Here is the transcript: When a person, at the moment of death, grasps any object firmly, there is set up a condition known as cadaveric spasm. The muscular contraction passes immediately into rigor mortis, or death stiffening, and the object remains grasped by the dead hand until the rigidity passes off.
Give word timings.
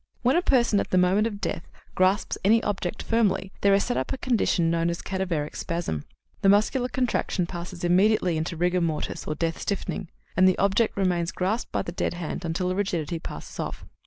When 0.23 0.35
a 0.35 0.41
person, 0.41 0.79
at 0.79 0.89
the 0.89 0.97
moment 0.97 1.27
of 1.27 1.39
death, 1.39 1.67
grasps 1.93 2.35
any 2.43 2.63
object 2.63 3.03
firmly, 3.03 3.51
there 3.61 3.75
is 3.75 3.83
set 3.83 3.97
up 3.97 4.11
a 4.11 4.17
condition 4.17 4.71
known 4.71 4.89
as 4.89 4.99
cadaveric 4.99 5.55
spasm. 5.55 6.05
The 6.41 6.49
muscular 6.49 6.89
contraction 6.89 7.45
passes 7.45 7.83
immediately 7.83 8.35
into 8.35 8.57
rigor 8.57 8.81
mortis, 8.81 9.27
or 9.27 9.35
death 9.35 9.59
stiffening, 9.61 10.09
and 10.35 10.47
the 10.47 10.57
object 10.57 10.97
remains 10.97 11.31
grasped 11.31 11.71
by 11.71 11.83
the 11.83 11.91
dead 11.91 12.15
hand 12.15 12.43
until 12.43 12.67
the 12.69 12.75
rigidity 12.75 13.19
passes 13.19 13.59
off. 13.59 13.85